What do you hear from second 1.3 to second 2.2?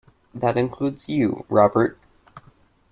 Robert.